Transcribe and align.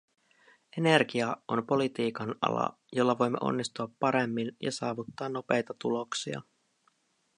Energia 0.77 1.37
on 1.47 1.65
politiikan 1.67 2.35
ala, 2.41 2.79
jolla 2.91 3.17
voimme 3.19 3.37
onnistua 3.41 3.89
paremmin 3.99 4.57
ja 4.61 4.71
saavuttaa 4.71 5.29
nopeita 5.29 5.73
tuloksia. 5.81 6.41